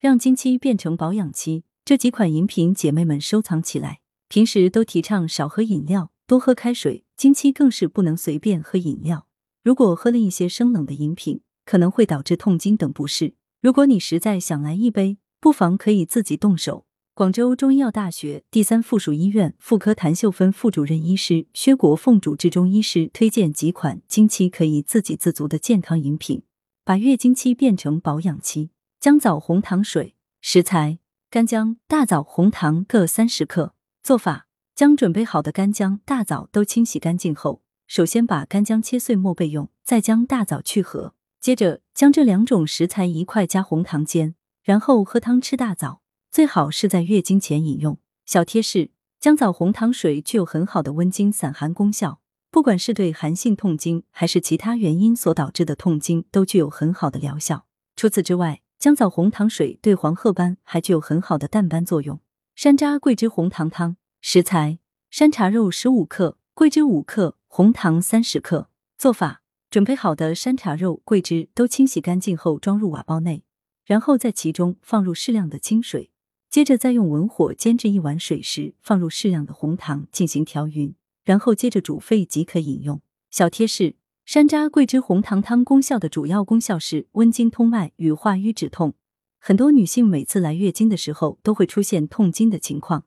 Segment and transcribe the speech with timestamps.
[0.00, 1.64] 让经期变成保养期。
[1.84, 4.00] 这几款饮品，姐妹们收藏起来。
[4.28, 9.26] 平时都提倡少喝饮料，多喝开水，经期更是不能随便喝饮料。
[9.64, 13.34] 如果喝了一些生冷的饮品，可能会导致痛经等不适。
[13.60, 16.84] 如果你实在想来一杯，不妨可以自己动手。
[17.14, 26.42] 广州中医药大学第三附属医院妇科谭秀芬副主任医师薛国凤主治中医师推荐几款经期可以自给自足的健康饮品，
[26.84, 28.70] 把月经期变成保养期。
[29.00, 30.98] 姜枣红糖水食材：
[31.30, 33.72] 干姜、大枣、红糖各三十克。
[34.02, 44.34] 做法：将准备好的干姜、大枣都清洗干净后，首先把干姜切碎末备用，再将大枣去核，接着将这两种食材一块加红糖煎，
[44.64, 46.00] 然后喝汤吃大枣，
[46.32, 48.00] 最好是在月经前饮用。
[48.26, 48.90] 小贴士：
[49.20, 57.66] 姜枣红糖水具有很好的温经散寒功效，不管是对寒性痛经还是其他原因所导致的痛经，都具有很好的疗效。
[57.94, 62.20] 除此之外，姜枣红糖水对黄褐斑还具有很好的淡斑作用。
[62.54, 64.78] 山楂桂枝红糖汤食材：
[65.10, 68.70] 山茶肉十五克，桂枝五克，红糖三十克。
[68.96, 73.42] 做法：准备好的山茶肉、桂枝都清洗干净后装入瓦煲内，
[73.84, 76.12] 然后在其中放入适量的清水，
[76.48, 83.00] 接着再用文火煎至一碗水时，放入适量的红糖进行调匀，然后接着煮沸即可饮用。
[83.32, 83.96] 小贴士：
[84.28, 88.92] 山楂桂枝红糖汤功效的主要功效是温经通脉与化瘀止痛。
[89.38, 93.06] 很多女性每次来月经的时候都会出现痛经的情况，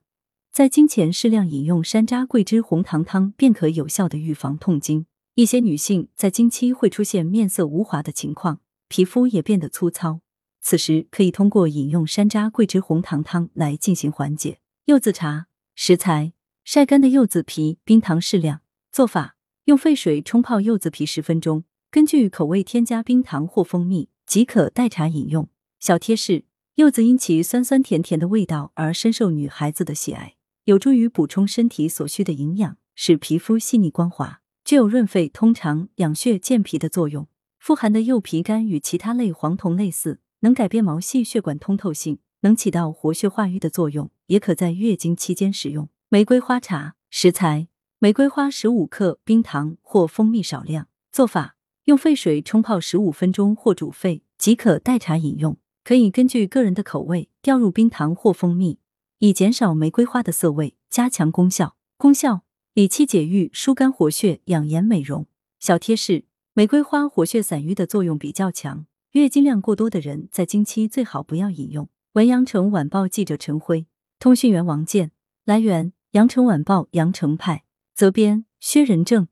[0.50, 5.06] 在经前适量饮用山楂桂枝红糖汤，便可有效的预防痛经。
[5.36, 10.18] 一些女性在经期会出现面色无华的情况，皮肤也变得粗糙，
[10.60, 14.58] 此时可以通过饮用山楂桂枝红糖汤来进行缓解。
[14.86, 16.32] 柚子茶食材：
[16.64, 18.62] 晒干的柚子皮，冰糖适量。
[18.90, 19.36] 做法：
[19.66, 25.48] 用沸水冲泡柚子皮十分钟，根据口味添加冰糖或蜂蜜，即可代茶饮用。
[25.78, 37.28] 小贴士：柚子因其酸酸甜甜的味道而深受女孩子的喜爱，有助于补充身体所需的营养，使皮肤细腻光滑，具有润肺通肠、养血健脾的作用。
[37.60, 45.88] 富含的柚皮苷与其他类黄酮类似，能改变毛细血管通透性，能起到活血化瘀的作用，也可在月经期间使用。
[46.08, 47.68] 玫瑰花茶食材：
[48.02, 50.88] 玫瑰花十五克，冰糖或蜂蜜少量。
[51.12, 51.54] 做法：
[51.84, 55.56] 用沸水冲泡十五分钟或煮沸即可代茶饮用。
[55.84, 58.80] 可以根据个人的口味调入冰糖或蜂蜜，
[59.18, 61.76] 以减少玫瑰花的涩味，加强功效。
[61.96, 62.42] 功效：
[62.74, 65.26] 理气解郁、疏肝活血、养颜美容。
[65.60, 66.24] 小贴士：
[66.54, 71.88] 玫瑰花活血散瘀的作用比较强，月经量过多的人在经期最好不要饮用。
[72.14, 73.86] 文阳城晚报记者陈辉，
[74.18, 75.12] 通讯员王健。
[75.44, 77.62] 来源：阳城晚报阳城派。
[77.94, 79.31] 责编：薛仁正。